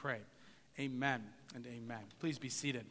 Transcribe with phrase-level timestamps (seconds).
[0.00, 0.20] pray.
[0.78, 1.22] Amen
[1.54, 2.00] and amen.
[2.20, 2.86] Please be seated.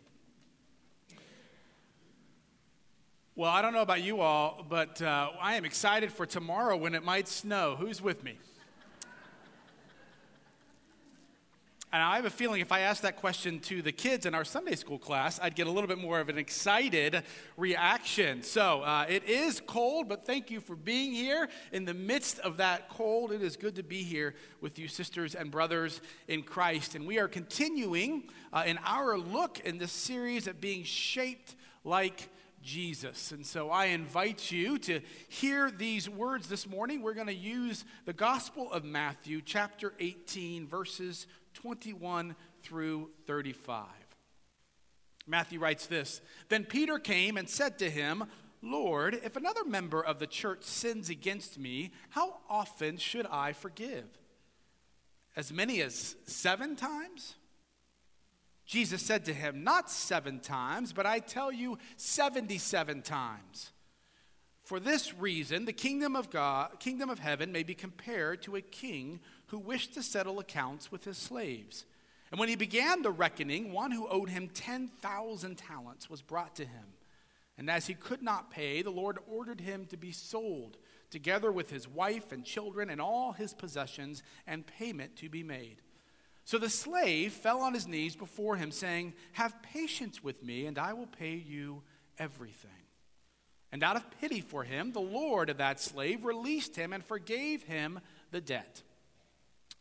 [3.36, 6.94] Well, I don't know about you all, but uh, I am excited for tomorrow when
[6.94, 7.76] it might snow.
[7.80, 8.38] Who's with me?
[11.92, 14.46] And I have a feeling if I asked that question to the kids in our
[14.46, 17.24] Sunday school class, I'd get a little bit more of an excited
[17.58, 18.44] reaction.
[18.44, 22.58] So uh, it is cold, but thank you for being here in the midst of
[22.58, 23.32] that cold.
[23.32, 26.94] It is good to be here with you, sisters and brothers in Christ.
[26.94, 32.30] And we are continuing uh, in our look in this series at being shaped like
[32.62, 33.32] Jesus.
[33.32, 37.02] And so I invite you to hear these words this morning.
[37.02, 43.86] We're going to use the Gospel of Matthew, chapter 18, verses 21 through 35.
[45.28, 48.26] Matthew writes this Then Peter came and said to him,
[48.62, 54.06] Lord, if another member of the church sins against me, how often should I forgive?
[55.36, 57.36] As many as seven times?
[58.66, 63.72] Jesus said to him, Not seven times, but I tell you, 77 times.
[64.64, 68.62] For this reason, the kingdom of God, kingdom of heaven may be compared to a
[68.62, 71.86] king who wished to settle accounts with his slaves.
[72.32, 76.66] And when he began the reckoning, one who owed him 10,000 talents was brought to
[76.66, 76.86] him.
[77.58, 80.78] And as he could not pay, the Lord ordered him to be sold,
[81.10, 85.82] together with his wife and children and all his possessions, and payment to be made.
[86.46, 90.80] So the slave fell on his knees before him, saying, Have patience with me, and
[90.80, 91.84] I will pay you
[92.18, 92.72] everything.
[93.72, 97.64] And out of pity for him, the Lord of that slave released him and forgave
[97.64, 98.00] him
[98.32, 98.84] the debt.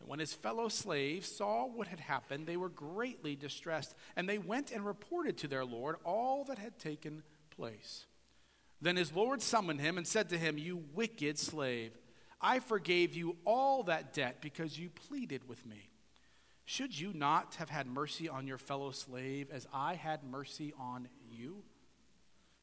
[0.00, 4.38] And when his fellow slaves saw what had happened, they were greatly distressed, and they
[4.38, 8.06] went and reported to their Lord all that had taken place.
[8.80, 11.92] Then his Lord summoned him and said to him, You wicked slave,
[12.40, 15.90] I forgave you all that debt because you pleaded with me.
[16.64, 21.08] Should you not have had mercy on your fellow slave as I had mercy on
[21.28, 21.64] you?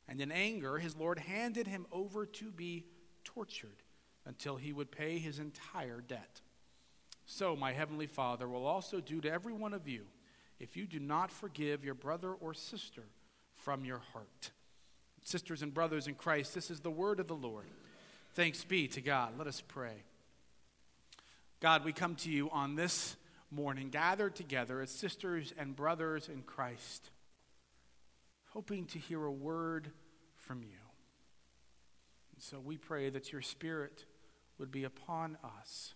[0.07, 2.85] And in anger, his Lord handed him over to be
[3.23, 3.83] tortured
[4.25, 6.41] until he would pay his entire debt
[7.27, 10.05] so my heavenly Father will also do to every one of you
[10.59, 13.03] if you do not forgive your brother or sister
[13.53, 14.51] from your heart.
[15.23, 17.65] Sisters and brothers in Christ, this is the word of the Lord.
[18.33, 19.37] Thanks be to God.
[19.37, 20.03] Let us pray.
[21.59, 23.17] God, we come to you on this
[23.51, 27.09] morning, gathered together as sisters and brothers in Christ,
[28.51, 29.91] hoping to hear a word
[30.37, 30.79] from you.
[32.33, 34.05] And so we pray that your Spirit
[34.59, 35.93] would be upon us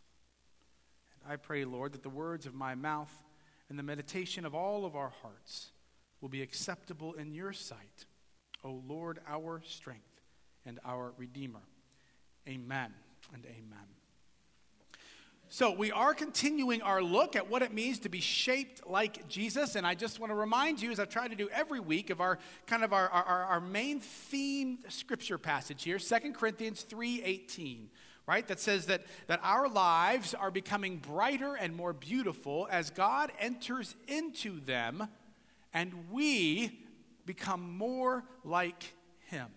[1.28, 3.12] I pray, Lord, that the words of my mouth
[3.70, 5.72] and the meditation of all of our hearts
[6.20, 8.06] will be acceptable in your sight,
[8.64, 10.22] O Lord, our strength
[10.66, 11.62] and our Redeemer.
[12.48, 12.94] Amen
[13.34, 13.88] and amen.
[15.54, 19.76] So, we are continuing our look at what it means to be shaped like Jesus.
[19.76, 22.22] And I just want to remind you, as I've tried to do every week, of
[22.22, 27.88] our kind of our, our, our main theme scripture passage here, 2 Corinthians 3.18
[28.32, 28.48] right?
[28.48, 33.94] That says that, that our lives are becoming brighter and more beautiful as God enters
[34.08, 35.10] into them
[35.74, 36.80] and we
[37.26, 38.94] become more like
[39.26, 39.48] Him.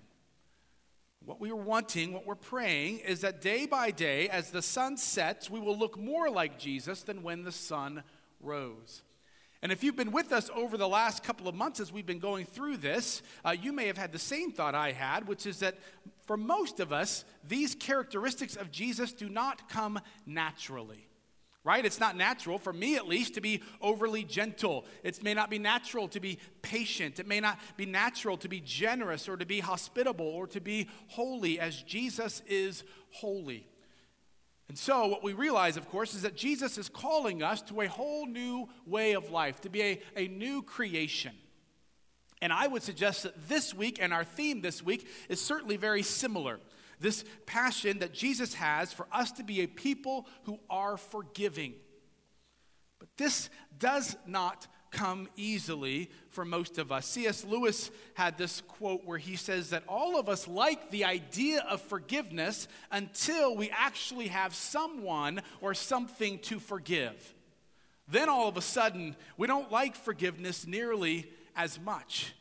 [1.24, 4.96] What we are wanting, what we're praying, is that day by day, as the sun
[4.96, 8.02] sets, we will look more like Jesus than when the sun
[8.40, 9.04] rose.
[9.64, 12.18] And if you've been with us over the last couple of months as we've been
[12.18, 15.60] going through this, uh, you may have had the same thought I had, which is
[15.60, 15.78] that
[16.26, 21.08] for most of us, these characteristics of Jesus do not come naturally.
[21.64, 21.82] Right?
[21.82, 24.84] It's not natural, for me at least, to be overly gentle.
[25.02, 27.18] It may not be natural to be patient.
[27.18, 30.90] It may not be natural to be generous or to be hospitable or to be
[31.06, 33.66] holy as Jesus is holy.
[34.68, 37.88] And so, what we realize, of course, is that Jesus is calling us to a
[37.88, 41.32] whole new way of life, to be a, a new creation.
[42.40, 46.02] And I would suggest that this week and our theme this week is certainly very
[46.02, 46.60] similar.
[47.00, 51.74] This passion that Jesus has for us to be a people who are forgiving.
[52.98, 57.06] But this does not come easily for most of us.
[57.06, 57.44] C.S.
[57.44, 61.82] Lewis had this quote where he says that all of us like the idea of
[61.82, 67.34] forgiveness until we actually have someone or something to forgive.
[68.08, 72.32] Then all of a sudden, we don't like forgiveness nearly as much,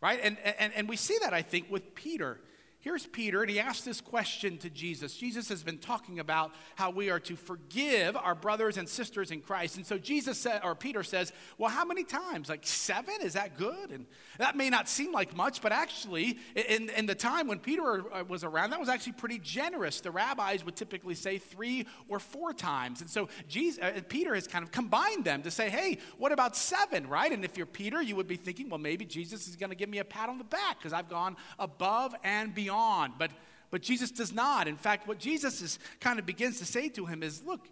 [0.00, 0.20] right?
[0.22, 2.38] And, and, and we see that, I think, with Peter
[2.82, 5.16] here's Peter, and he asked this question to Jesus.
[5.16, 9.40] Jesus has been talking about how we are to forgive our brothers and sisters in
[9.40, 9.76] Christ.
[9.76, 12.48] And so Jesus said, or Peter says, Well, how many times?
[12.48, 13.14] Like seven?
[13.22, 13.90] Is that good?
[13.90, 14.06] And
[14.38, 18.24] that may not seem like much, but actually, in, in the time when Peter uh,
[18.24, 20.00] was around, that was actually pretty generous.
[20.00, 23.00] The rabbis would typically say three or four times.
[23.00, 26.56] And so Jesus, uh, Peter has kind of combined them to say, Hey, what about
[26.56, 27.30] seven, right?
[27.30, 29.88] And if you're Peter, you would be thinking, Well, maybe Jesus is going to give
[29.88, 33.14] me a pat on the back because I've gone above and beyond beyond.
[33.18, 33.30] But,
[33.70, 34.68] but Jesus does not.
[34.68, 37.68] In fact, what Jesus is, kind of begins to say to him is look,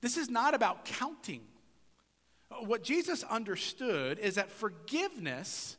[0.00, 1.42] this is not about counting.
[2.60, 5.76] What Jesus understood is that forgiveness,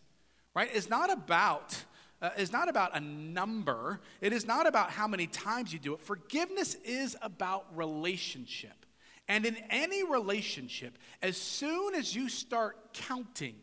[0.56, 1.84] right, is not about.
[2.22, 4.02] Uh, is not about a number.
[4.20, 6.02] It is not about how many times you do it.
[6.02, 8.86] Forgiveness is about relationship.
[9.30, 13.56] And in any relationship, as soon as you start counting,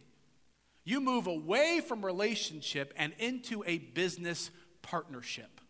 [0.86, 4.50] you move away from relationship and into a business
[4.86, 5.60] partnership.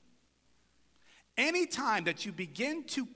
[1.39, 3.09] Anytime that you begin to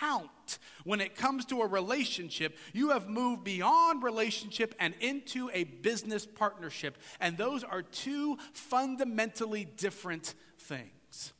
[0.00, 5.64] count when it comes to a relationship, you have moved beyond relationship and into a
[5.64, 6.96] business partnership.
[7.20, 11.32] And those are two fundamentally different things.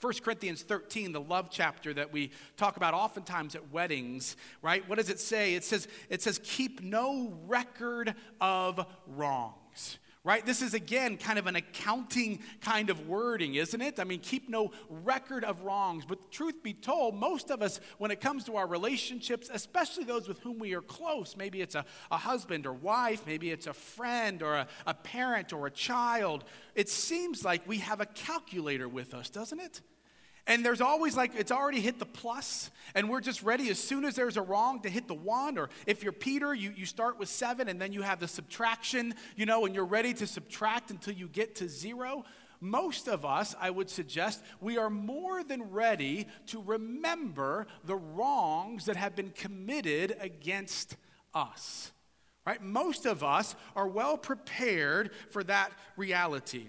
[0.00, 4.86] 1 Corinthians 13, the love chapter that we talk about oftentimes at weddings, right?
[4.88, 5.54] What does it say?
[5.54, 10.44] It says, it says, keep no record of wrongs right?
[10.44, 14.00] This is again kind of an accounting kind of wording, isn't it?
[14.00, 16.04] I mean, keep no record of wrongs.
[16.06, 20.26] But truth be told, most of us, when it comes to our relationships, especially those
[20.26, 23.74] with whom we are close, maybe it's a, a husband or wife, maybe it's a
[23.74, 26.44] friend or a, a parent or a child,
[26.74, 29.82] it seems like we have a calculator with us, doesn't it?
[30.46, 34.04] And there's always like, it's already hit the plus, and we're just ready as soon
[34.04, 35.56] as there's a wrong to hit the one.
[35.56, 39.14] Or if you're Peter, you, you start with seven, and then you have the subtraction,
[39.36, 42.24] you know, and you're ready to subtract until you get to zero.
[42.60, 48.84] Most of us, I would suggest, we are more than ready to remember the wrongs
[48.84, 50.96] that have been committed against
[51.32, 51.90] us.
[52.46, 52.62] Right?
[52.62, 56.66] Most of us are well prepared for that reality.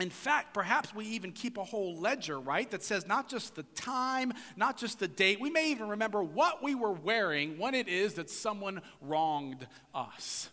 [0.00, 3.64] In fact, perhaps we even keep a whole ledger, right, that says not just the
[3.74, 5.40] time, not just the date.
[5.40, 10.48] We may even remember what we were wearing when it is that someone wronged us.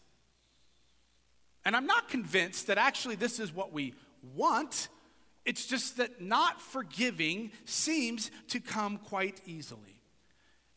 [1.64, 3.94] And I'm not convinced that actually this is what we
[4.36, 4.90] want.
[5.46, 9.97] It's just that not forgiving seems to come quite easily.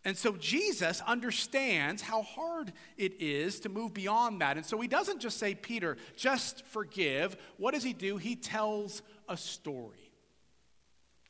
[0.05, 4.56] And so Jesus understands how hard it is to move beyond that.
[4.56, 7.37] And so he doesn't just say, Peter, just forgive.
[7.58, 8.17] What does he do?
[8.17, 10.11] He tells a story.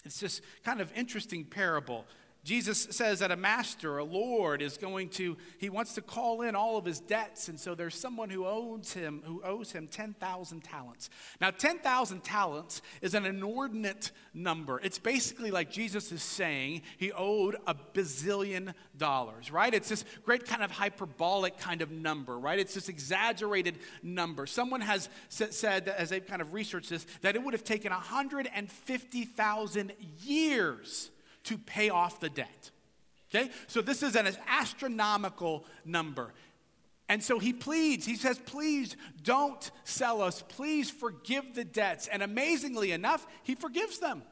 [0.04, 2.06] It's this kind of interesting parable.
[2.42, 6.54] Jesus says that a master, a lord, is going to, he wants to call in
[6.54, 7.48] all of his debts.
[7.48, 11.10] And so there's someone who owes him, who owes him 10,000 talents.
[11.38, 14.80] Now, 10,000 talents is an inordinate number.
[14.82, 19.74] It's basically like Jesus is saying he owed a bazillion dollars, right?
[19.74, 22.58] It's this great kind of hyperbolic kind of number, right?
[22.58, 24.46] It's this exaggerated number.
[24.46, 29.92] Someone has said, as they've kind of researched this, that it would have taken 150,000
[30.22, 31.10] years
[31.44, 32.70] to pay off the debt.
[33.32, 33.50] Okay?
[33.66, 36.32] So this is an astronomical number.
[37.08, 40.44] And so he pleads, he says, please don't sell us.
[40.48, 42.06] Please forgive the debts.
[42.06, 44.22] And amazingly enough, he forgives them.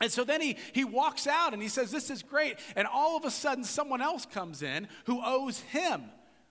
[0.00, 2.58] And so then he, he walks out and he says, This is great.
[2.76, 6.04] And all of a sudden, someone else comes in who owes him,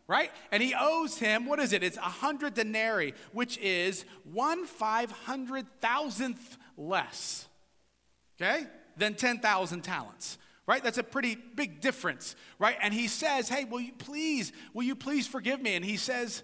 [0.06, 0.32] right?
[0.52, 1.84] And he owes him, what is it?
[1.84, 7.48] It's a hundred denarii, which is one five hundred thousandth less.
[8.40, 8.66] Okay?
[8.98, 10.84] Than 10,000 talents right?
[10.84, 12.78] That's a pretty big difference right?
[12.82, 15.76] And he says hey will you please will you please forgive me?
[15.76, 16.44] And he says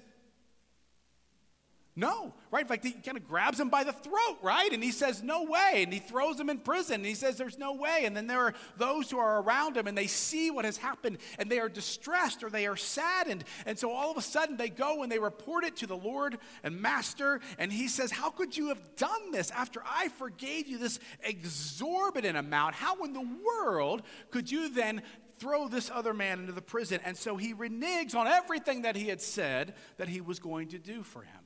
[1.96, 2.62] no, right?
[2.62, 4.72] In fact, he kind of grabs him by the throat, right?
[4.74, 5.84] And he says, No way.
[5.84, 6.96] And he throws him in prison.
[6.96, 8.06] And he says, There's no way.
[8.06, 11.20] And then there are those who are around him and they see what has happened
[11.38, 13.44] and they are distressed or they are saddened.
[13.68, 16.40] And so all of a sudden they go and they report it to the Lord
[16.64, 17.42] and Master.
[17.60, 22.38] And he says, How could you have done this after I forgave you this exorbitant
[22.38, 22.74] amount?
[22.74, 25.04] How in the world could you then
[25.38, 27.02] throw this other man into the prison?
[27.06, 30.80] And so he reneges on everything that he had said that he was going to
[30.80, 31.44] do for him.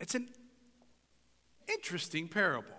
[0.00, 0.28] It's an
[1.68, 2.72] interesting parable.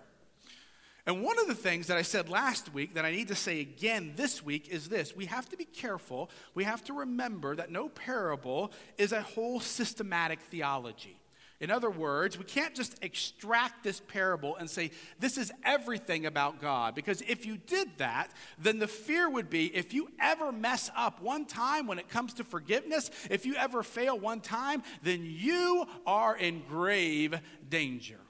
[1.06, 3.60] And one of the things that I said last week that I need to say
[3.60, 6.30] again this week is this we have to be careful.
[6.54, 11.17] We have to remember that no parable is a whole systematic theology.
[11.60, 16.60] In other words, we can't just extract this parable and say, this is everything about
[16.60, 16.94] God.
[16.94, 21.20] Because if you did that, then the fear would be if you ever mess up
[21.20, 25.84] one time when it comes to forgiveness, if you ever fail one time, then you
[26.06, 27.34] are in grave
[27.68, 28.20] danger.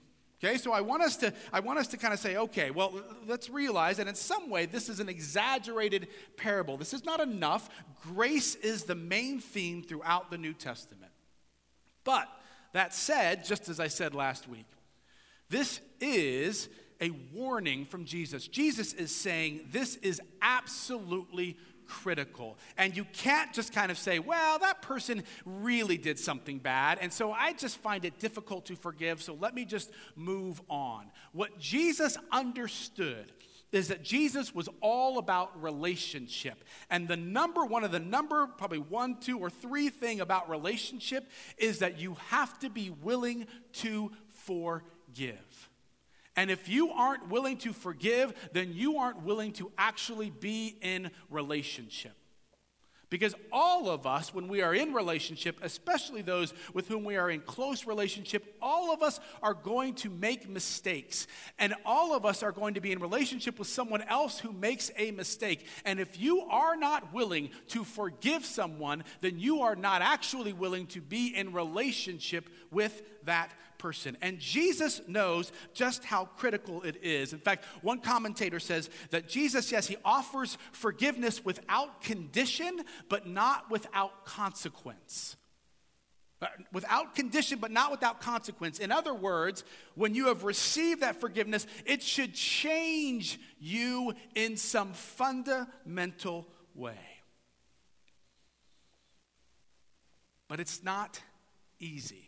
[0.42, 3.02] Okay, so I want us to I want us to kind of say, okay, well,
[3.26, 6.06] let's realize that in some way this is an exaggerated
[6.37, 6.76] parable.
[6.76, 7.68] This is not enough.
[8.04, 11.11] Grace is the main theme throughout the New Testament.
[12.04, 12.28] But
[12.72, 14.66] that said, just as I said last week,
[15.48, 16.68] this is
[17.00, 18.46] a warning from Jesus.
[18.48, 21.56] Jesus is saying this is absolutely
[21.87, 22.58] critical.
[22.76, 27.12] And you can't just kind of say, well, that person really did something bad, and
[27.12, 31.06] so I just find it difficult to forgive, so let me just move on.
[31.32, 33.32] What Jesus understood
[33.72, 36.64] is that Jesus was all about relationship.
[36.90, 41.28] And the number one of the number, probably one, two, or three thing about relationship
[41.58, 45.70] is that you have to be willing to forgive.
[46.37, 51.10] And if you aren't willing to forgive, then you aren't willing to actually be in
[51.30, 52.17] relationship.
[53.10, 57.30] Because all of us, when we are in relationship, especially those with whom we are
[57.30, 61.26] in close relationship, all of us are going to make mistakes.
[61.58, 64.90] And all of us are going to be in relationship with someone else who makes
[64.96, 65.66] a mistake.
[65.86, 70.86] And if you are not willing to forgive someone, then you are not actually willing
[70.88, 74.16] to be in relationship with that person.
[74.20, 77.32] And Jesus knows just how critical it is.
[77.32, 83.70] In fact, one commentator says that Jesus, yes, he offers forgiveness without condition, but not
[83.70, 85.37] without consequence.
[86.40, 88.78] Uh, without condition, but not without consequence.
[88.78, 89.64] In other words,
[89.97, 96.94] when you have received that forgiveness, it should change you in some fundamental way.
[100.47, 101.20] But it's not
[101.80, 102.27] easy.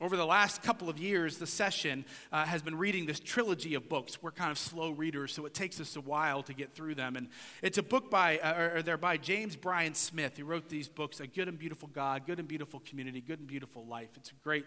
[0.00, 3.88] Over the last couple of years, the session uh, has been reading this trilogy of
[3.88, 4.20] books.
[4.20, 7.14] We're kind of slow readers, so it takes us a while to get through them.
[7.14, 7.28] And
[7.62, 11.20] it's a book by, uh, or they're by James Bryan Smith, who wrote these books,
[11.20, 14.10] A Good and Beautiful God, Good and Beautiful Community, Good and Beautiful Life.
[14.16, 14.64] It's a great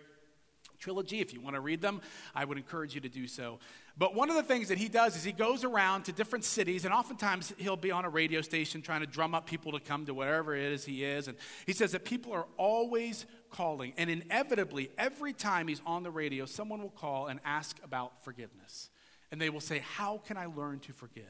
[0.79, 1.19] trilogy.
[1.19, 2.01] If you want to read them,
[2.33, 3.59] I would encourage you to do so.
[3.97, 6.85] But one of the things that he does is he goes around to different cities,
[6.85, 10.05] and oftentimes he'll be on a radio station trying to drum up people to come
[10.05, 11.27] to wherever it is he is.
[11.27, 16.11] And he says that people are always calling, and inevitably, every time he's on the
[16.11, 18.89] radio, someone will call and ask about forgiveness.
[19.31, 21.23] And they will say, How can I learn to forgive?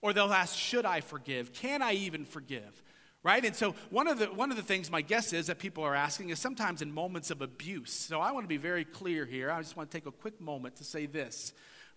[0.00, 1.52] Or they'll ask, Should I forgive?
[1.52, 2.82] Can I even forgive?
[3.22, 5.84] right and so one of the one of the things my guess is that people
[5.84, 9.24] are asking is sometimes in moments of abuse so i want to be very clear
[9.24, 11.52] here i just want to take a quick moment to say this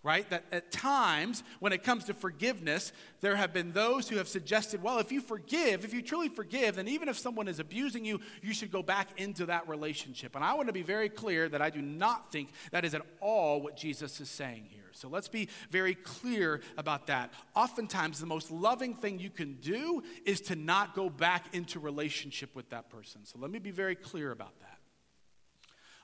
[0.05, 0.29] right?
[0.29, 4.83] That at times, when it comes to forgiveness, there have been those who have suggested,
[4.83, 8.21] well, if you forgive, if you truly forgive, then even if someone is abusing you,
[8.43, 10.35] you should go back into that relationship.
[10.35, 13.01] And I want to be very clear that I do not think that is at
[13.19, 14.83] all what Jesus is saying here.
[14.91, 17.33] So let's be very clear about that.
[17.55, 22.55] Oftentimes, the most loving thing you can do is to not go back into relationship
[22.55, 23.25] with that person.
[23.25, 24.77] So let me be very clear about that.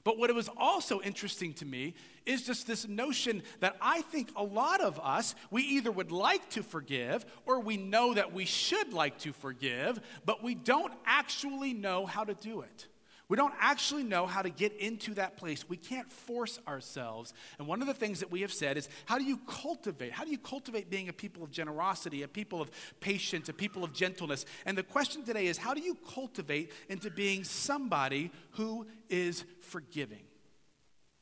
[0.03, 1.93] But what was also interesting to me
[2.25, 6.49] is just this notion that I think a lot of us, we either would like
[6.51, 11.73] to forgive or we know that we should like to forgive, but we don't actually
[11.73, 12.87] know how to do it.
[13.31, 15.69] We don't actually know how to get into that place.
[15.69, 17.33] We can't force ourselves.
[17.59, 20.11] And one of the things that we have said is how do you cultivate?
[20.11, 23.85] How do you cultivate being a people of generosity, a people of patience, a people
[23.85, 24.45] of gentleness?
[24.65, 30.23] And the question today is how do you cultivate into being somebody who is forgiving?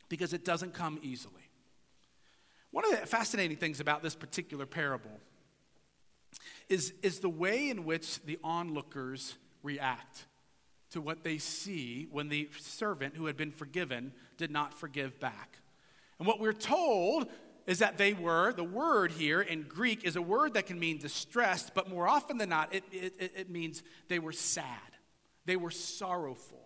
[0.09, 1.49] Because it doesn't come easily.
[2.71, 5.19] One of the fascinating things about this particular parable
[6.67, 10.25] is, is the way in which the onlookers react
[10.91, 15.59] to what they see when the servant who had been forgiven did not forgive back.
[16.17, 17.27] And what we're told
[17.67, 20.97] is that they were, the word here in Greek is a word that can mean
[20.97, 24.65] distressed, but more often than not, it, it, it means they were sad.
[25.45, 26.58] They were sorrowful.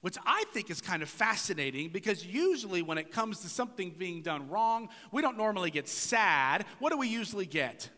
[0.00, 4.22] Which I think is kind of fascinating because usually when it comes to something being
[4.22, 6.64] done wrong, we don't normally get sad.
[6.78, 7.90] What do we usually get?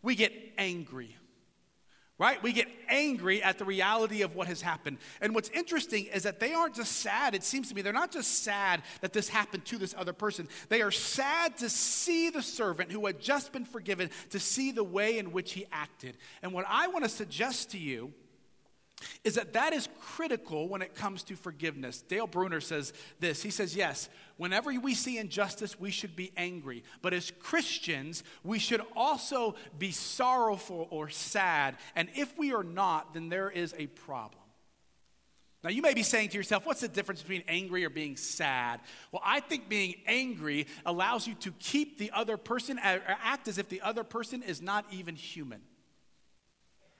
[0.00, 1.16] We get angry
[2.22, 2.40] right?
[2.40, 4.98] We get angry at the reality of what has happened.
[5.20, 8.12] And what's interesting is that they aren't just sad, it seems to me, they're not
[8.12, 10.46] just sad that this happened to this other person.
[10.68, 14.84] They are sad to see the servant who had just been forgiven, to see the
[14.84, 16.16] way in which he acted.
[16.42, 18.12] And what I want to suggest to you
[19.24, 22.02] is that that is critical when it comes to forgiveness.
[22.02, 23.42] Dale Bruner says this.
[23.42, 26.84] He says, Yes, whenever we see injustice, we should be angry.
[27.00, 31.76] But as Christians, we should also be sorrowful or sad.
[31.94, 34.42] And if we are not, then there is a problem.
[35.64, 38.80] Now, you may be saying to yourself, what's the difference between angry or being sad?
[39.12, 43.68] Well, I think being angry allows you to keep the other person, act as if
[43.68, 45.60] the other person is not even human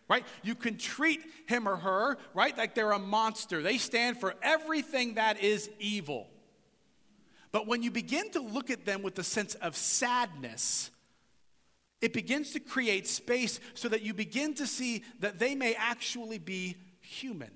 [0.08, 0.24] right?
[0.42, 3.62] You can treat him or her, right, like they're a monster.
[3.62, 6.28] They stand for everything that is evil.
[7.50, 10.90] But when you begin to look at them with a sense of sadness,
[12.00, 16.38] it begins to create space so that you begin to see that they may actually
[16.38, 17.50] be human.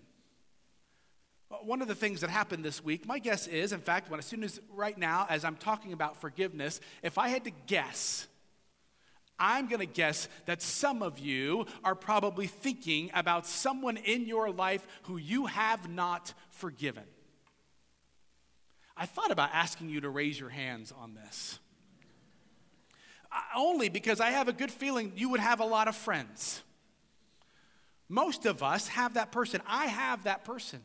[1.63, 4.27] One of the things that happened this week, my guess is, in fact, when as
[4.27, 8.27] soon as right now, as I'm talking about forgiveness, if I had to guess,
[9.39, 14.51] I'm going to guess that some of you are probably thinking about someone in your
[14.51, 17.05] life who you have not forgiven.
[18.97, 21.59] I thought about asking you to raise your hands on this.
[23.55, 26.63] Only because I have a good feeling you would have a lot of friends.
[28.09, 29.61] Most of us have that person.
[29.67, 30.81] I have that person.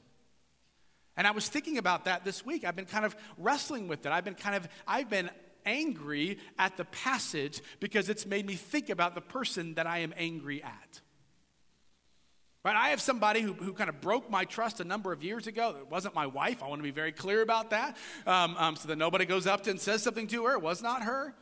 [1.16, 2.66] And I was thinking about that this week.
[2.66, 4.12] I've been kind of wrestling with it.
[4.12, 5.30] I've been kind of, I've been
[5.66, 10.14] angry at the passage because it's made me think about the person that I am
[10.18, 11.02] angry at.
[12.64, 12.76] Right?
[12.76, 15.76] I have somebody who, who kind of broke my trust a number of years ago.
[15.80, 16.62] It wasn't my wife.
[16.62, 19.64] I want to be very clear about that um, um, so that nobody goes up
[19.64, 20.54] to and says something to her.
[20.54, 21.34] It was not her.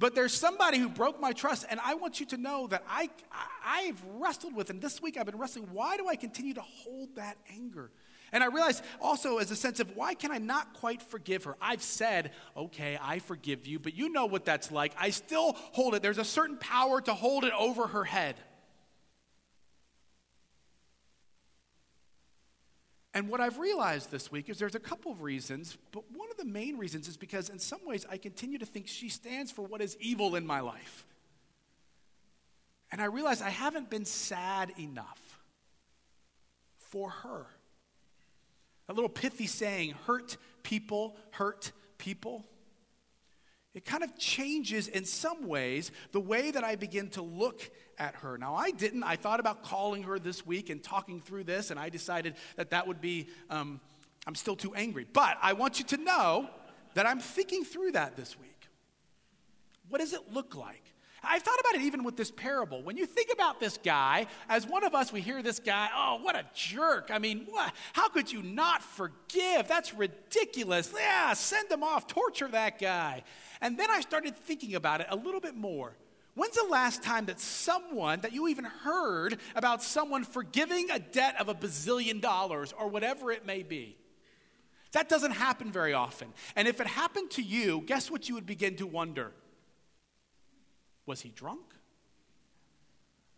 [0.00, 3.10] But there's somebody who broke my trust, and I want you to know that I,
[3.32, 5.68] I, I've wrestled with, and this week I've been wrestling.
[5.72, 7.90] Why do I continue to hold that anger?
[8.32, 11.56] And I realized also as a sense of why can I not quite forgive her?
[11.60, 14.92] I've said, okay, I forgive you, but you know what that's like.
[14.98, 16.02] I still hold it.
[16.02, 18.36] There's a certain power to hold it over her head.
[23.14, 26.36] And what I've realized this week is there's a couple of reasons, but one of
[26.36, 29.62] the main reasons is because in some ways I continue to think she stands for
[29.62, 31.06] what is evil in my life.
[32.92, 35.40] And I realize I haven't been sad enough
[36.76, 37.46] for her.
[38.88, 42.44] A little pithy saying, hurt people hurt people.
[43.74, 48.16] It kind of changes in some ways the way that I begin to look at
[48.16, 48.36] her.
[48.36, 49.02] Now, I didn't.
[49.02, 52.70] I thought about calling her this week and talking through this, and I decided that
[52.70, 53.80] that would be, um,
[54.26, 55.06] I'm still too angry.
[55.10, 56.48] But I want you to know
[56.94, 58.68] that I'm thinking through that this week.
[59.88, 60.82] What does it look like?
[61.28, 62.82] I've thought about it even with this parable.
[62.82, 66.18] When you think about this guy, as one of us, we hear this guy, oh,
[66.22, 67.10] what a jerk.
[67.12, 69.68] I mean, what, how could you not forgive?
[69.68, 70.92] That's ridiculous.
[70.98, 73.24] Yeah, send him off, torture that guy.
[73.60, 75.94] And then I started thinking about it a little bit more.
[76.34, 81.34] When's the last time that someone, that you even heard about someone forgiving a debt
[81.40, 83.96] of a bazillion dollars or whatever it may be?
[84.92, 86.28] That doesn't happen very often.
[86.56, 89.32] And if it happened to you, guess what you would begin to wonder?
[91.08, 91.64] Was he drunk?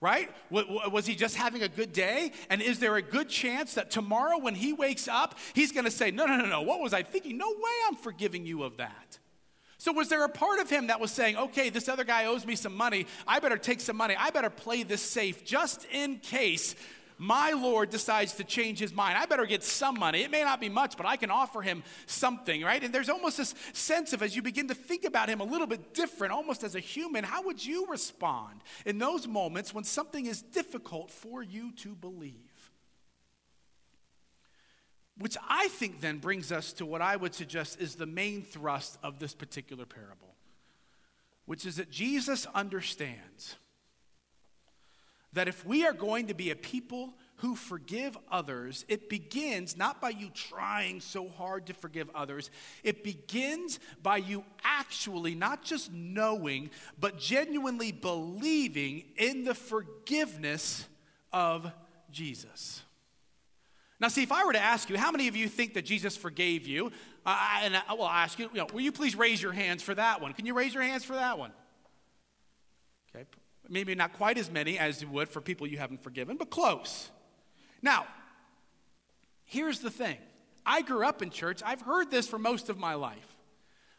[0.00, 0.28] Right?
[0.50, 2.33] Was he just having a good day?
[2.48, 5.90] And is there a good chance that tomorrow when he wakes up, he's going to
[5.90, 7.38] say, No, no, no, no, what was I thinking?
[7.38, 9.18] No way I'm forgiving you of that.
[9.78, 12.44] So, was there a part of him that was saying, okay, this other guy owes
[12.44, 13.06] me some money.
[13.26, 14.14] I better take some money.
[14.18, 16.74] I better play this safe just in case
[17.20, 19.18] my Lord decides to change his mind.
[19.18, 20.22] I better get some money.
[20.22, 22.83] It may not be much, but I can offer him something, right?
[22.83, 25.66] And there's almost this sense of, as you begin to think about him a little
[25.66, 30.24] bit different, almost as a human, how would you respond in those moments when something
[30.24, 32.70] is difficult for you to believe?
[35.18, 38.96] Which I think then brings us to what I would suggest is the main thrust
[39.02, 40.37] of this particular parable,
[41.44, 43.56] which is that Jesus understands
[45.33, 50.01] that if we are going to be a people who forgive others, it begins not
[50.01, 52.51] by you trying so hard to forgive others.
[52.83, 60.87] It begins by you actually not just knowing, but genuinely believing in the forgiveness
[61.33, 61.73] of
[62.11, 62.83] Jesus.
[64.01, 66.16] Now, see, if I were to ask you, how many of you think that Jesus
[66.16, 66.90] forgave you?
[67.25, 69.95] Uh, and I will ask you, you know, will you please raise your hands for
[69.95, 70.33] that one?
[70.33, 71.53] Can you raise your hands for that one?
[73.14, 73.27] Okay,
[73.70, 77.11] maybe not quite as many as you would for people you haven't forgiven, but close.
[77.80, 78.06] Now,
[79.44, 80.18] here's the thing
[80.66, 83.37] I grew up in church, I've heard this for most of my life.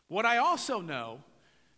[0.08, 1.24] What I also know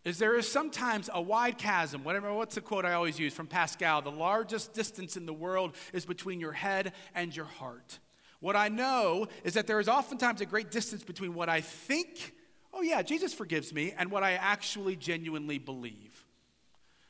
[0.04, 3.46] is there is sometimes a wide chasm, whatever, what's the quote I always use from
[3.46, 4.02] Pascal?
[4.02, 8.00] The largest distance in the world is between your head and your heart.
[8.40, 12.34] What I know is that there is oftentimes a great distance between what I think,
[12.74, 16.13] oh yeah, Jesus forgives me, and what I actually genuinely believe.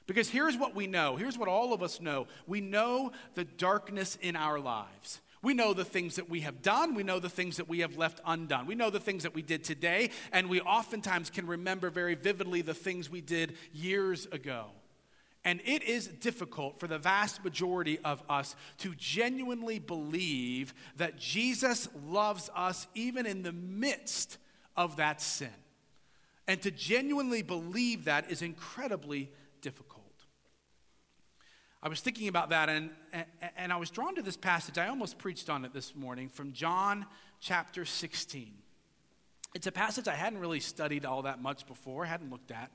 [0.06, 1.16] Because here's what we know.
[1.16, 2.26] Here's what all of us know.
[2.46, 5.20] We know the darkness in our lives.
[5.42, 6.94] We know the things that we have done.
[6.94, 8.66] We know the things that we have left undone.
[8.66, 10.10] We know the things that we did today.
[10.32, 14.66] And we oftentimes can remember very vividly the things we did years ago.
[15.44, 21.88] And it is difficult for the vast majority of us to genuinely believe that Jesus
[22.06, 24.38] loves us even in the midst
[24.76, 25.50] of that sin.
[26.46, 29.30] And to genuinely believe that is incredibly
[29.64, 30.04] difficult.
[31.82, 32.90] I was thinking about that, and,
[33.56, 34.76] and I was drawn to this passage.
[34.76, 37.06] I almost preached on it this morning from John
[37.40, 38.52] chapter 16.
[39.54, 42.70] It's a passage I hadn't really studied all that much before, hadn't looked at.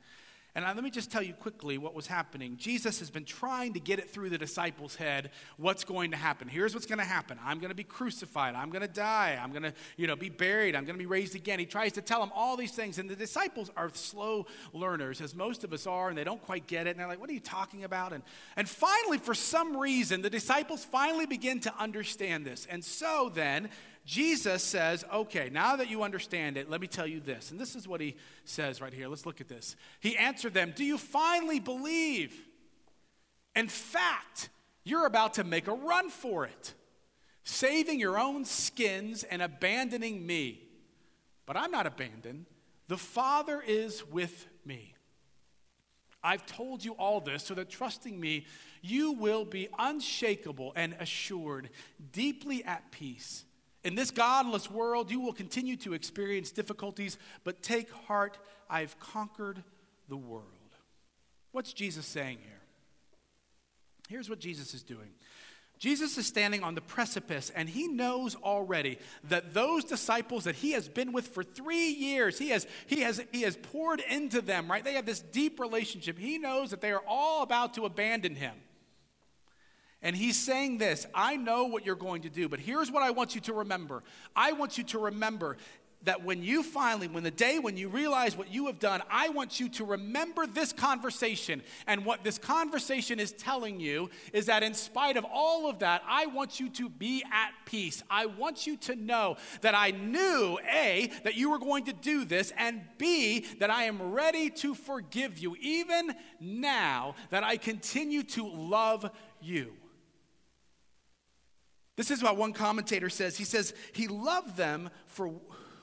[0.55, 2.57] And let me just tell you quickly what was happening.
[2.57, 6.47] Jesus has been trying to get it through the disciples' head what's going to happen.
[6.47, 7.37] Here's what's going to happen.
[7.43, 8.55] I'm going to be crucified.
[8.55, 9.39] I'm going to die.
[9.41, 10.75] I'm going to, you know, be buried.
[10.75, 11.59] I'm going to be raised again.
[11.59, 12.97] He tries to tell them all these things.
[12.97, 16.65] And the disciples are slow learners, as most of us are, and they don't quite
[16.65, 16.91] get it.
[16.91, 18.11] And they're like, what are you talking about?
[18.11, 18.23] And,
[18.55, 22.65] and finally, for some reason, the disciples finally begin to understand this.
[22.69, 23.69] And so then,
[24.05, 27.51] Jesus says, okay, now that you understand it, let me tell you this.
[27.51, 29.07] And this is what he says right here.
[29.07, 29.75] Let's look at this.
[29.99, 32.33] He answered them, Do you finally believe?
[33.55, 34.49] In fact,
[34.83, 36.73] you're about to make a run for it,
[37.43, 40.61] saving your own skins and abandoning me.
[41.45, 42.45] But I'm not abandoned.
[42.87, 44.95] The Father is with me.
[46.23, 48.45] I've told you all this so that trusting me,
[48.81, 51.69] you will be unshakable and assured,
[52.11, 53.45] deeply at peace.
[53.83, 58.37] In this godless world, you will continue to experience difficulties, but take heart,
[58.69, 59.63] I've conquered
[60.09, 60.45] the world.
[61.51, 62.61] What's Jesus saying here?
[64.09, 65.11] Here's what Jesus is doing.
[65.77, 70.73] Jesus is standing on the precipice, and he knows already that those disciples that he
[70.73, 74.69] has been with for three years, he has, he, has, he has poured into them,
[74.69, 74.83] right?
[74.83, 76.19] They have this deep relationship.
[76.19, 78.55] He knows that they are all about to abandon him.
[80.01, 83.11] And he's saying this I know what you're going to do, but here's what I
[83.11, 84.03] want you to remember.
[84.35, 85.57] I want you to remember
[86.03, 89.29] that when you finally, when the day when you realize what you have done, I
[89.29, 91.61] want you to remember this conversation.
[91.87, 96.01] And what this conversation is telling you is that in spite of all of that,
[96.07, 98.01] I want you to be at peace.
[98.09, 102.23] I want you to know that I knew, A, that you were going to do
[102.23, 108.23] this, and B, that I am ready to forgive you, even now that I continue
[108.23, 109.09] to love
[109.41, 109.73] you.
[111.99, 113.37] This is what one commentator says.
[113.37, 115.33] He says, He loved them for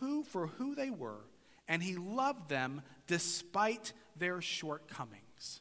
[0.00, 1.20] who, for who they were,
[1.68, 5.61] and He loved them despite their shortcomings.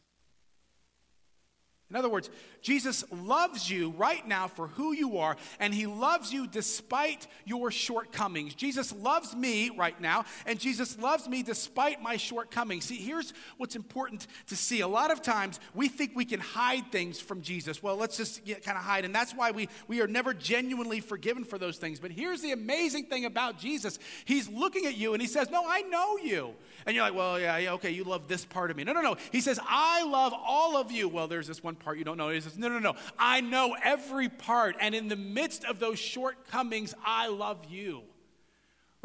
[1.89, 2.29] In other words,
[2.65, 7.69] Jesus loves you right now for who you are, and he loves you despite your
[7.69, 8.55] shortcomings.
[8.55, 12.85] Jesus loves me right now, and Jesus loves me despite my shortcomings.
[12.85, 14.79] See, here's what's important to see.
[14.79, 17.83] A lot of times we think we can hide things from Jesus.
[17.83, 21.43] Well, let's just kind of hide, and that's why we, we are never genuinely forgiven
[21.43, 21.99] for those things.
[21.99, 25.65] But here's the amazing thing about Jesus He's looking at you and he says, No,
[25.67, 26.55] I know you.
[26.87, 28.83] And you're like, Well, yeah, yeah, okay, you love this part of me.
[28.83, 29.17] No, no, no.
[29.31, 31.07] He says, I love all of you.
[31.07, 32.29] Well, there's this one part you don't know.
[32.57, 32.95] No, no, no.
[33.17, 34.75] I know every part.
[34.79, 38.03] And in the midst of those shortcomings, I love you.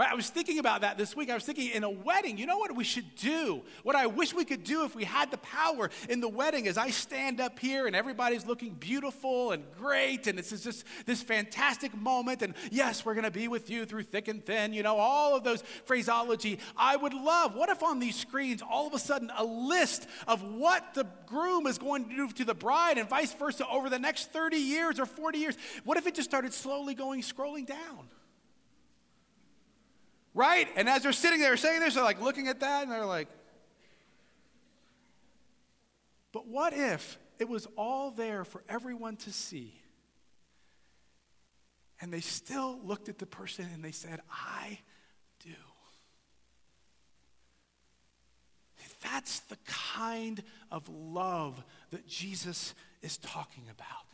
[0.01, 0.11] Right?
[0.11, 1.29] I was thinking about that this week.
[1.29, 3.61] I was thinking in a wedding, you know what we should do?
[3.83, 6.79] What I wish we could do if we had the power in the wedding is
[6.79, 11.95] I stand up here and everybody's looking beautiful and great and it's just this fantastic
[11.95, 14.97] moment and yes, we're going to be with you through thick and thin, you know,
[14.97, 16.61] all of those phraseology.
[16.79, 20.43] I would love, what if on these screens all of a sudden a list of
[20.43, 23.99] what the groom is going to do to the bride and vice versa over the
[23.99, 25.59] next 30 years or 40 years?
[25.85, 28.09] What if it just started slowly going scrolling down?
[30.35, 30.69] Right?
[30.77, 33.29] And as they're sitting there saying this, they're like looking at that and they're like,
[36.33, 39.75] but what if it was all there for everyone to see?
[42.01, 44.79] And they still looked at the person and they said, I
[45.45, 45.51] do.
[49.03, 54.10] That's the kind of love that Jesus is talking about.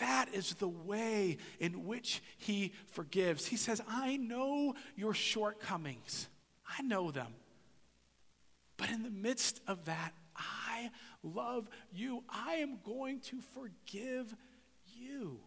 [0.00, 3.46] That is the way in which he forgives.
[3.46, 6.28] He says, I know your shortcomings,
[6.78, 7.34] I know them.
[8.76, 10.90] But in the midst of that, I
[11.22, 12.24] love you.
[12.28, 14.34] I am going to forgive
[14.96, 15.38] you.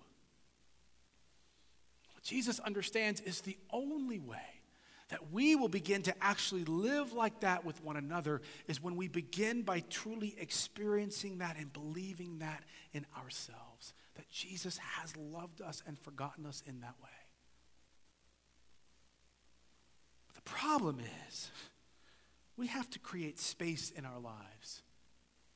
[2.14, 4.38] What Jesus understands is the only way
[5.10, 9.08] that we will begin to actually live like that with one another is when we
[9.08, 15.82] begin by truly experiencing that and believing that in ourselves that Jesus has loved us
[15.88, 17.10] and forgotten us in that way.
[20.28, 21.52] But the problem is,
[22.58, 24.82] we have to create space in our lives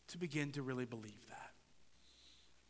[0.09, 1.50] to begin to really believe that.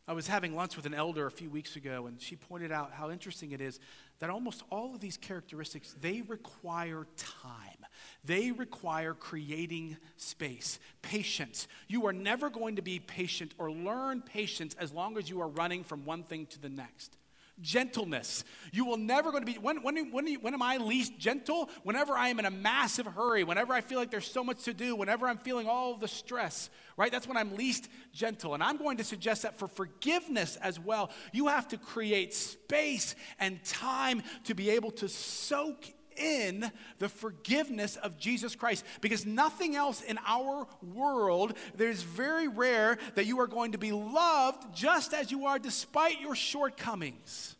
[0.08, 2.92] I was having lunch with an elder a few weeks ago, and she pointed out
[2.92, 3.78] how interesting it is
[4.18, 7.86] that almost all of these characteristics, they require time.
[8.24, 11.68] They require creating space, patience.
[11.86, 15.48] You are never going to be patient or learn patience as long as you are
[15.48, 17.16] running from one thing to the next
[17.60, 18.44] gentleness.
[18.72, 21.70] You will never going to be, when, when, when, when am I least gentle?
[21.82, 24.74] Whenever I am in a massive hurry, whenever I feel like there's so much to
[24.74, 27.12] do, whenever I'm feeling all the stress, right?
[27.12, 28.54] That's when I'm least gentle.
[28.54, 33.14] And I'm going to suggest that for forgiveness as well, you have to create space
[33.38, 35.84] and time to be able to soak
[36.16, 38.84] in the forgiveness of Jesus Christ.
[39.00, 43.92] Because nothing else in our world, there's very rare that you are going to be
[43.92, 47.56] loved just as you are, despite your shortcomings.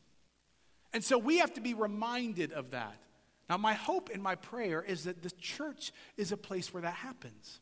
[0.92, 2.96] And so we have to be reminded of that.
[3.48, 6.94] Now, my hope and my prayer is that the church is a place where that
[6.94, 7.60] happens.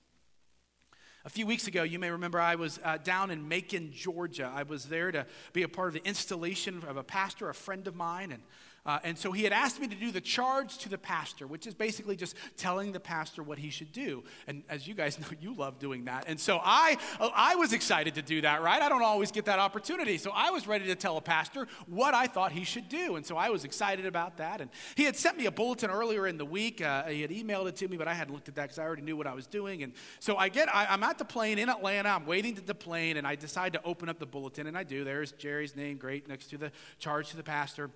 [1.24, 4.50] A few weeks ago, you may remember I was uh, down in Macon, Georgia.
[4.54, 7.86] I was there to be a part of the installation of a pastor, a friend
[7.86, 8.42] of mine, and
[8.86, 11.66] uh, and so he had asked me to do the charge to the pastor, which
[11.66, 14.24] is basically just telling the pastor what he should do.
[14.46, 16.24] And as you guys know, you love doing that.
[16.26, 16.96] And so I,
[17.34, 18.80] I was excited to do that, right?
[18.80, 20.16] I don't always get that opportunity.
[20.16, 23.16] So I was ready to tell a pastor what I thought he should do.
[23.16, 24.60] And so I was excited about that.
[24.60, 26.80] And he had sent me a bulletin earlier in the week.
[26.80, 28.84] Uh, he had emailed it to me, but I hadn't looked at that because I
[28.84, 29.82] already knew what I was doing.
[29.82, 32.08] And so I get, I, I'm at the plane in Atlanta.
[32.08, 34.84] I'm waiting to the plane, and I decide to open up the bulletin, and I
[34.84, 35.04] do.
[35.04, 37.90] There's Jerry's name, great, next to the charge to the pastor.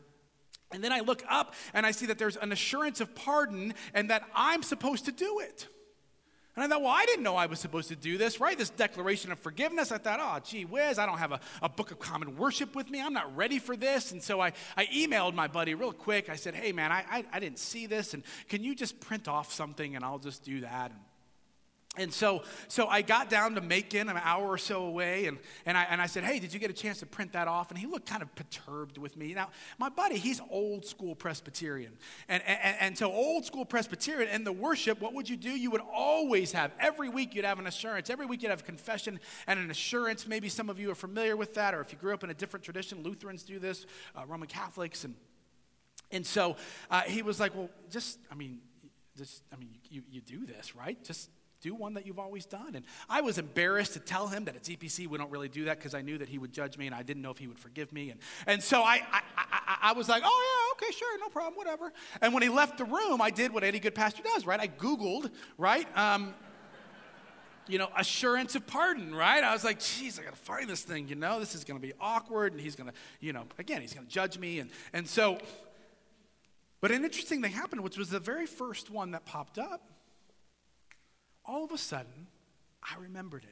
[0.74, 4.10] And then I look up and I see that there's an assurance of pardon and
[4.10, 5.68] that I'm supposed to do it.
[6.56, 8.56] And I thought, well, I didn't know I was supposed to do this, right?
[8.56, 9.90] This declaration of forgiveness.
[9.90, 12.90] I thought, oh, gee whiz, I don't have a, a book of common worship with
[12.90, 13.00] me.
[13.00, 14.12] I'm not ready for this.
[14.12, 16.28] And so I, I emailed my buddy real quick.
[16.28, 18.14] I said, hey, man, I, I, I didn't see this.
[18.14, 20.92] And can you just print off something and I'll just do that?
[20.92, 21.00] And
[21.96, 25.78] and so, so I got down to Macon, an hour or so away, and, and,
[25.78, 27.70] I, and I said, Hey, did you get a chance to print that off?
[27.70, 29.33] And he looked kind of perturbed with me.
[29.33, 31.92] Now, my buddy, he's old school Presbyterian.
[32.28, 35.50] And, and, and so, old school Presbyterian, in the worship, what would you do?
[35.50, 38.11] You would always have, every week, you'd have an assurance.
[38.11, 40.26] Every week, you'd have confession and an assurance.
[40.26, 42.35] Maybe some of you are familiar with that, or if you grew up in a
[42.35, 45.04] different tradition, Lutherans do this, uh, Roman Catholics.
[45.04, 45.14] And,
[46.11, 46.57] and so
[46.90, 48.59] uh, he was like, Well, just, I mean,
[49.16, 51.02] just, I mean, you, you do this, right?
[51.04, 51.30] Just
[51.64, 52.74] do one that you've always done.
[52.74, 55.79] And I was embarrassed to tell him that at EPC we don't really do that
[55.79, 57.59] because I knew that he would judge me and I didn't know if he would
[57.59, 58.11] forgive me.
[58.11, 61.55] And, and so I, I, I, I was like, oh, yeah, okay, sure, no problem,
[61.57, 61.90] whatever.
[62.20, 64.61] And when he left the room, I did what any good pastor does, right?
[64.61, 65.88] I Googled, right?
[65.96, 66.35] Um,
[67.66, 69.42] you know, assurance of pardon, right?
[69.42, 71.74] I was like, geez, I got to find this thing, you know, this is to
[71.79, 74.59] be awkward, and he's to, you know, again, he's to judge me.
[74.59, 75.38] And, and so,
[76.83, 79.93] but an interesting thing happened, which was the very first one that popped up
[81.44, 82.28] all of a sudden,
[82.83, 83.50] I remembered it.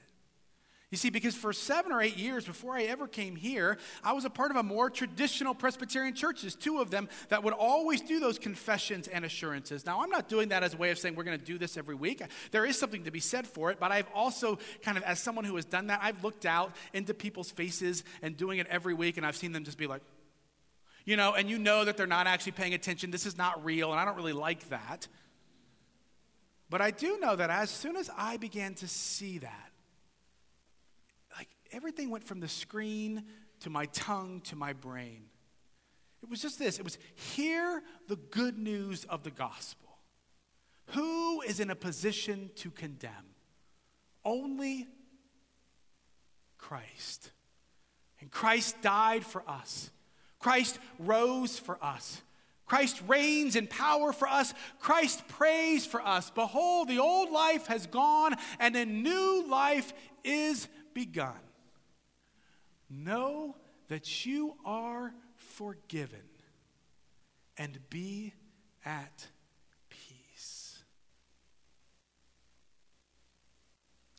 [0.93, 4.27] You see, because for seven or eight years before I ever came here, I was
[4.27, 8.21] a part of a more traditional Presbyterian churches, two of them that would always do
[8.21, 9.87] those confessions and assurances.
[9.87, 11.79] Now, I'm not doing that as a way of saying we're going to do this
[11.79, 12.23] every week.
[12.51, 15.47] There is something to be said for it, but I've also kind of, as someone
[15.47, 19.17] who has done that, I've looked out into people's faces and doing it every week,
[19.17, 20.03] and I've seen them just be like,
[21.07, 23.11] you know, and you know that they're not actually paying attention.
[23.11, 25.09] This is not real, and I don't really like that.
[26.73, 29.73] But I do know that as soon as I began to see that,
[31.37, 33.25] like everything went from the screen
[33.61, 35.25] to my tongue to my brain.
[36.23, 39.91] It was just this it was hear the good news of the gospel.
[40.95, 43.35] Who is in a position to condemn?
[44.25, 44.87] Only
[46.57, 47.33] Christ.
[48.19, 49.91] And Christ died for us.
[50.39, 52.23] Christ rose for us.
[52.73, 54.55] Christ reigns in power for us.
[54.79, 56.31] Christ prays for us.
[56.31, 59.93] Behold, the old life has gone and a new life
[60.25, 61.37] is begun.
[62.89, 63.57] Know
[63.89, 66.23] that you are forgiven
[67.59, 68.33] and be
[68.87, 69.27] at
[69.91, 70.83] peace.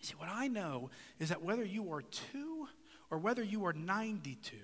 [0.04, 2.68] See, what I know is that whether you are two
[3.10, 4.58] or whether you are 92,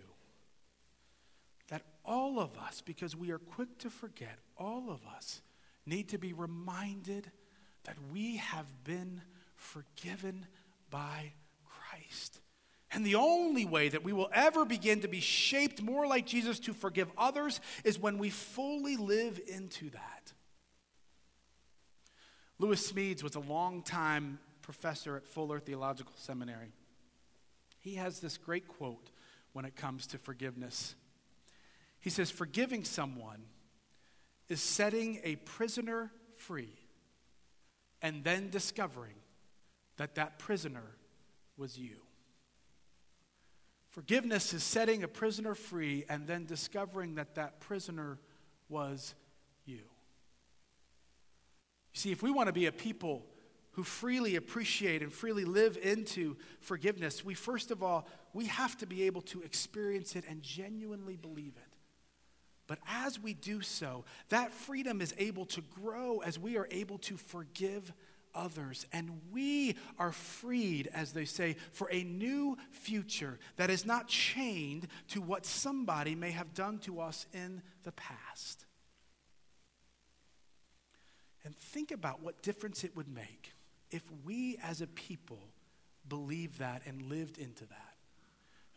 [2.06, 5.42] all of us, because we are quick to forget, all of us
[5.86, 7.32] need to be reminded
[7.84, 9.22] that we have been
[9.56, 10.46] forgiven
[10.90, 11.34] by
[11.66, 12.42] Christ.
[12.92, 16.60] And the only way that we will ever begin to be shaped more like Jesus
[16.62, 20.34] to forgive others is when we fully live into that.
[22.58, 26.74] Lewis Smedes was a long-time professor at Fuller Theological Seminary.
[27.80, 29.12] He has this great quote
[29.54, 30.96] when it comes to forgiveness.
[32.00, 33.44] He says, Forgiving someone
[34.48, 36.80] is setting a prisoner free
[38.02, 39.16] and then discovering
[39.98, 40.96] that that prisoner
[41.58, 41.98] was you.
[43.90, 48.18] Forgiveness is setting a prisoner free and then discovering that that prisoner
[48.70, 49.16] was
[49.66, 49.76] you.
[51.94, 53.26] You see, if we want to be a people
[53.72, 58.86] who freely appreciate and freely live into forgiveness, we first of all, we have to
[58.86, 61.69] be able to experience it and genuinely believe it.
[62.70, 67.00] But as we do so, that freedom is able to grow as we are able
[67.00, 67.92] to forgive
[68.36, 68.86] others.
[68.94, 74.88] And we are freed, as they say, for a new future that is not chained
[75.08, 78.68] to what somebody may have done to us in the past.
[81.44, 83.54] And think about what difference it would make
[83.90, 85.40] if we as a people
[86.08, 87.89] believed that and lived into that.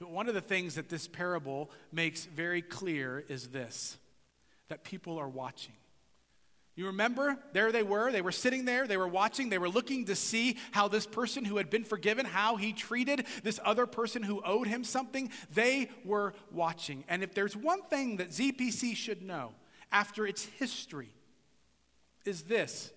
[0.03, 3.97] One of the things that this parable makes very clear is this
[4.69, 5.75] that people are watching.
[6.75, 7.37] You remember?
[7.53, 8.11] There they were.
[8.11, 8.87] They were sitting there.
[8.87, 9.51] They were watching.
[9.51, 13.27] They were looking to see how this person who had been forgiven, how he treated
[13.43, 15.31] this other person who owed him something.
[15.55, 17.05] They were watching.
[17.09, 19.53] And if there's one thing that ZPC should know
[19.91, 21.12] after its history,
[22.25, 22.91] is this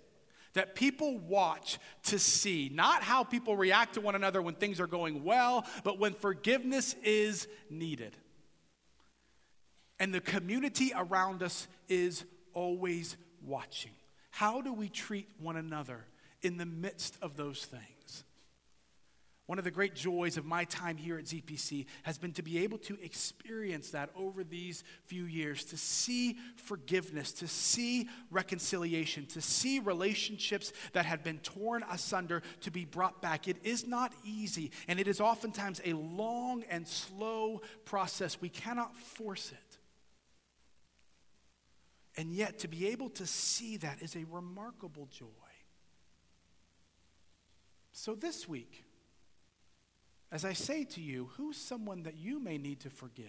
[0.56, 4.88] that people watch to see not how people react to one another when things are
[4.88, 8.18] going well, but when forgiveness is needed.
[10.00, 13.16] And the community around us is always
[13.46, 13.92] watching.
[14.32, 16.06] How do we treat one another
[16.42, 17.95] in the midst of those things?
[19.48, 22.64] One of the great joys of my time here at ZPC has been to be
[22.64, 29.42] able to experience that over these few years, to see forgiveness, to see reconciliation, to
[29.42, 33.48] see relationships that had been torn asunder to be brought back.
[33.48, 38.42] It is not easy, and it is oftentimes a long and slow process.
[38.42, 39.78] We cannot force it.
[42.18, 45.28] And yet, to be able to see that is a remarkable joy.
[47.92, 48.86] So, this week,
[50.32, 53.26] as I say to you, who's someone that you may need to forgive?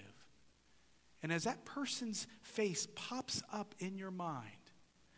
[1.22, 4.50] And as that person's face pops up in your mind,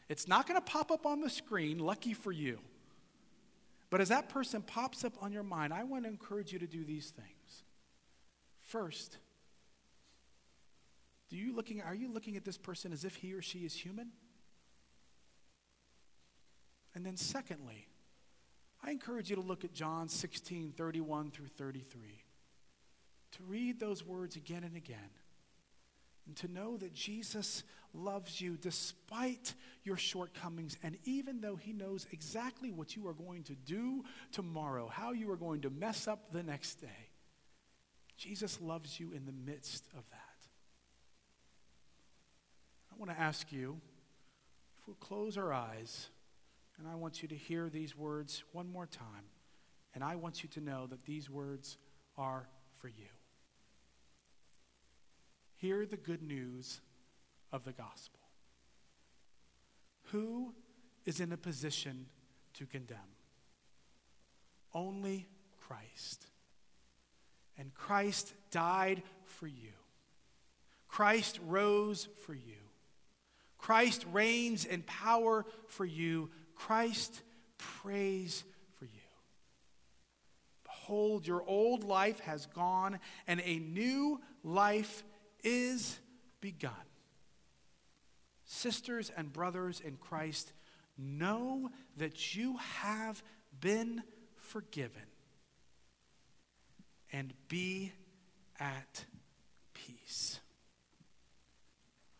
[0.09, 2.59] it's not going to pop up on the screen, lucky for you.
[3.91, 6.67] But as that person pops up on your mind, I want to encourage you to
[6.67, 7.62] do these things.
[8.61, 9.19] First,
[11.31, 13.75] do you looking, are you looking at this person as if he or she is
[13.75, 14.11] human?
[16.95, 17.87] And then, secondly,
[18.83, 22.01] I encourage you to look at John 16, 31 through 33.
[23.33, 25.11] To read those words again and again.
[26.27, 27.64] And to know that Jesus
[27.95, 30.77] loves you despite your shortcomings.
[30.83, 35.31] And even though he knows exactly what you are going to do tomorrow, how you
[35.31, 37.09] are going to mess up the next day,
[38.17, 40.29] Jesus loves you in the midst of that.
[42.93, 43.81] I want to ask you
[44.79, 46.09] if we'll close our eyes,
[46.79, 49.27] and I want you to hear these words one more time,
[49.95, 51.77] and I want you to know that these words
[52.17, 53.09] are for you.
[55.57, 56.81] Hear the good news
[57.53, 58.21] of the gospel.
[60.12, 60.55] Who
[61.05, 62.07] is in a position
[62.55, 62.99] to condemn?
[64.73, 65.27] Only
[65.61, 66.27] Christ.
[67.59, 69.73] And Christ died for you.
[70.87, 72.55] Christ rose for you.
[73.59, 76.31] Christ reigns in power for you.
[76.59, 77.23] Christ
[77.57, 78.44] prays
[78.79, 78.90] for you.
[80.64, 85.05] Behold, your old life has gone, and a new life
[85.44, 85.99] is
[86.40, 86.73] begun.
[88.44, 90.53] Sisters and brothers in Christ,
[90.97, 93.23] know that you have
[93.61, 94.03] been
[94.37, 95.03] forgiven
[97.12, 97.92] and be
[98.59, 99.05] at
[99.75, 100.40] peace.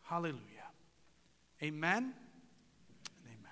[0.03, 0.43] Hallelujah.
[1.63, 2.15] Amen.